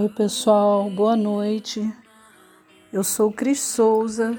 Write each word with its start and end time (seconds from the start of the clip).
Oi, 0.00 0.08
pessoal, 0.08 0.88
boa 0.88 1.14
noite. 1.14 1.86
Eu 2.90 3.04
sou 3.04 3.30
Cris 3.30 3.60
Souza. 3.60 4.34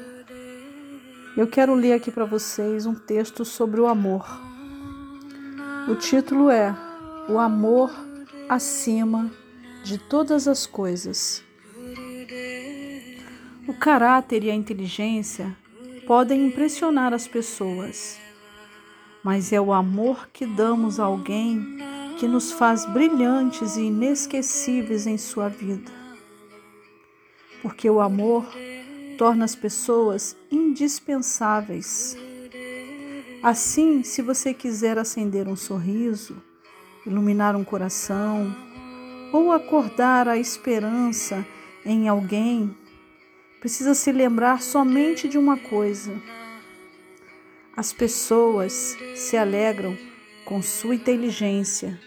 Eu 1.38 1.46
quero 1.46 1.76
ler 1.76 1.94
aqui 1.94 2.10
para 2.10 2.26
vocês 2.26 2.88
um 2.88 2.96
texto 2.96 3.46
sobre 3.46 3.80
o 3.80 3.86
amor. 3.86 4.26
O 5.88 5.94
título 5.94 6.50
é 6.50 6.76
O 7.30 7.38
Amor 7.38 7.92
acima 8.50 9.30
de 9.84 10.00
todas 10.00 10.48
as 10.48 10.66
coisas. 10.66 11.44
O 13.68 13.74
caráter 13.76 14.44
e 14.44 14.50
a 14.50 14.56
inteligência 14.56 15.56
podem 16.08 16.48
impressionar 16.48 17.14
as 17.14 17.28
pessoas, 17.28 18.18
mas 19.24 19.54
é 19.54 19.62
o 19.62 19.72
amor 19.72 20.28
que 20.34 20.48
damos 20.48 21.00
a 21.00 21.04
alguém 21.04 21.91
que 22.22 22.28
nos 22.28 22.52
faz 22.52 22.86
brilhantes 22.86 23.78
e 23.78 23.86
inesquecíveis 23.86 25.08
em 25.08 25.18
sua 25.18 25.50
vida. 25.50 25.92
Porque 27.64 27.90
o 27.90 28.00
amor 28.00 28.46
torna 29.18 29.44
as 29.44 29.56
pessoas 29.56 30.38
indispensáveis. 30.52 32.16
Assim, 33.42 34.04
se 34.04 34.22
você 34.22 34.54
quiser 34.54 35.00
acender 35.00 35.48
um 35.48 35.56
sorriso, 35.56 36.40
iluminar 37.08 37.56
um 37.56 37.64
coração 37.64 38.56
ou 39.34 39.52
acordar 39.52 40.28
a 40.28 40.38
esperança 40.38 41.44
em 41.84 42.08
alguém, 42.08 42.78
precisa 43.60 43.96
se 43.96 44.12
lembrar 44.12 44.62
somente 44.62 45.28
de 45.28 45.40
uma 45.40 45.58
coisa. 45.58 46.14
As 47.76 47.92
pessoas 47.92 48.96
se 49.16 49.36
alegram 49.36 49.98
com 50.46 50.62
sua 50.62 50.94
inteligência 50.94 52.00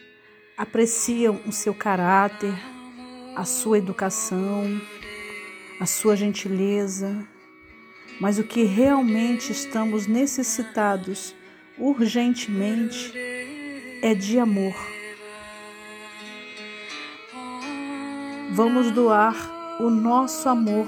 apreciam 0.56 1.41
o 1.47 1.52
seu 1.52 1.74
caráter, 1.74 2.55
a 3.34 3.44
sua 3.44 3.78
educação, 3.78 4.80
a 5.80 5.86
sua 5.86 6.16
gentileza, 6.16 7.27
mas 8.20 8.38
o 8.38 8.44
que 8.44 8.62
realmente 8.62 9.50
estamos 9.50 10.06
necessitados 10.06 11.34
urgentemente 11.77 13.12
é 14.00 14.14
de 14.14 14.38
amor. 14.38 14.74
Vamos 18.52 18.92
doar 18.92 19.34
o 19.80 19.91
nosso 19.91 20.48
amor. 20.48 20.86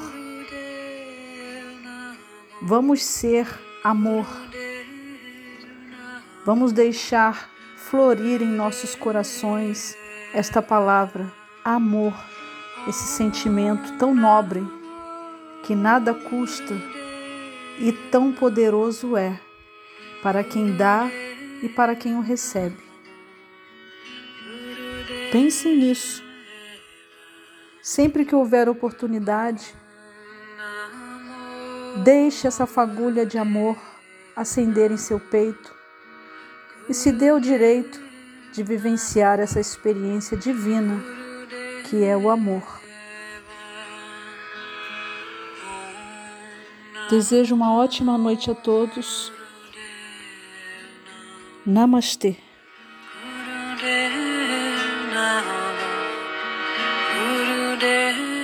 Vamos 2.62 3.02
ser 3.02 3.48
amor. 3.82 4.26
Vamos 6.44 6.72
deixar 6.72 7.55
florir 7.90 8.42
em 8.42 8.48
nossos 8.48 8.96
corações 8.96 9.96
esta 10.34 10.60
palavra, 10.60 11.32
amor, 11.64 12.14
esse 12.88 13.06
sentimento 13.06 13.96
tão 13.96 14.12
nobre 14.12 14.60
que 15.62 15.74
nada 15.74 16.12
custa 16.12 16.74
e 17.78 17.92
tão 18.10 18.32
poderoso 18.32 19.16
é 19.16 19.40
para 20.20 20.42
quem 20.42 20.76
dá 20.76 21.08
e 21.62 21.68
para 21.68 21.94
quem 21.94 22.16
o 22.16 22.20
recebe. 22.20 22.76
Pense 25.30 25.68
nisso. 25.68 26.24
Sempre 27.80 28.24
que 28.24 28.34
houver 28.34 28.68
oportunidade, 28.68 29.74
deixe 32.02 32.48
essa 32.48 32.66
fagulha 32.66 33.24
de 33.24 33.38
amor 33.38 33.76
acender 34.34 34.90
em 34.90 34.96
seu 34.96 35.20
peito 35.20 35.75
e 36.88 36.94
se 36.94 37.12
dê 37.12 37.32
o 37.32 37.40
direito 37.40 38.00
de 38.52 38.62
vivenciar 38.62 39.40
essa 39.40 39.60
experiência 39.60 40.36
divina 40.36 41.02
que 41.88 42.04
é 42.04 42.16
o 42.16 42.30
amor. 42.30 42.80
Desejo 47.08 47.54
uma 47.54 47.72
ótima 47.72 48.18
noite 48.18 48.50
a 48.50 48.54
todos. 48.54 49.32
Namastê. 51.64 52.36
Guru 57.14 58.35